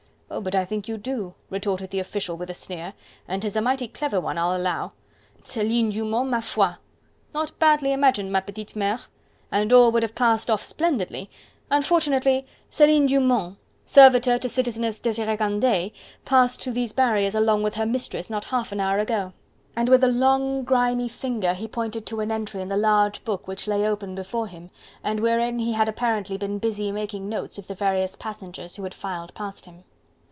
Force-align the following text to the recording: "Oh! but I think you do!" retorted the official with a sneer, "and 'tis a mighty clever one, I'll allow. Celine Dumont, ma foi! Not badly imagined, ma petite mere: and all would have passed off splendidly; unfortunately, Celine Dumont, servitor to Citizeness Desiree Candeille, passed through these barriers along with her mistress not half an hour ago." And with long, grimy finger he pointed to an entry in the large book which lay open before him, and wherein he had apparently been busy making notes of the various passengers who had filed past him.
"Oh! 0.33 0.39
but 0.39 0.55
I 0.55 0.63
think 0.63 0.87
you 0.87 0.97
do!" 0.97 1.35
retorted 1.49 1.89
the 1.91 1.99
official 1.99 2.37
with 2.37 2.49
a 2.49 2.53
sneer, 2.53 2.93
"and 3.27 3.41
'tis 3.41 3.57
a 3.57 3.61
mighty 3.61 3.89
clever 3.89 4.21
one, 4.21 4.37
I'll 4.37 4.55
allow. 4.55 4.93
Celine 5.43 5.89
Dumont, 5.89 6.29
ma 6.29 6.39
foi! 6.39 6.75
Not 7.33 7.59
badly 7.59 7.91
imagined, 7.91 8.31
ma 8.31 8.39
petite 8.39 8.73
mere: 8.73 8.99
and 9.51 9.73
all 9.73 9.91
would 9.91 10.03
have 10.03 10.15
passed 10.15 10.49
off 10.49 10.63
splendidly; 10.63 11.29
unfortunately, 11.69 12.45
Celine 12.69 13.07
Dumont, 13.07 13.57
servitor 13.83 14.37
to 14.37 14.47
Citizeness 14.47 14.99
Desiree 15.01 15.35
Candeille, 15.35 15.89
passed 16.23 16.61
through 16.61 16.73
these 16.73 16.93
barriers 16.93 17.35
along 17.35 17.61
with 17.61 17.73
her 17.73 17.85
mistress 17.85 18.29
not 18.29 18.45
half 18.45 18.71
an 18.71 18.79
hour 18.79 18.99
ago." 18.99 19.33
And 19.75 19.89
with 19.89 20.01
long, 20.01 20.63
grimy 20.63 21.09
finger 21.09 21.53
he 21.53 21.67
pointed 21.67 22.05
to 22.05 22.21
an 22.21 22.31
entry 22.31 22.61
in 22.61 22.69
the 22.69 22.77
large 22.77 23.25
book 23.25 23.49
which 23.49 23.67
lay 23.67 23.85
open 23.85 24.15
before 24.15 24.47
him, 24.47 24.69
and 25.03 25.19
wherein 25.19 25.59
he 25.59 25.73
had 25.73 25.89
apparently 25.89 26.37
been 26.37 26.57
busy 26.57 26.89
making 26.89 27.27
notes 27.27 27.57
of 27.57 27.67
the 27.67 27.75
various 27.75 28.15
passengers 28.15 28.77
who 28.77 28.83
had 28.83 28.93
filed 28.93 29.33
past 29.33 29.65
him. 29.65 29.83